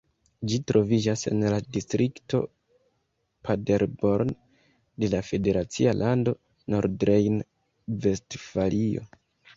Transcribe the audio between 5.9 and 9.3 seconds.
lando Nordrejn-Vestfalio.